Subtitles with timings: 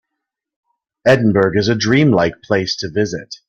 [1.05, 3.35] Edinburgh is a dream-like place to visit.